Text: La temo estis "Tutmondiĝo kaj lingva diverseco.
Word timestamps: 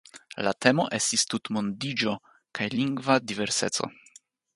La 0.45 0.51
temo 0.65 0.85
estis 0.97 1.25
"Tutmondiĝo 1.33 2.13
kaj 2.61 2.67
lingva 2.77 3.19
diverseco. 3.33 3.91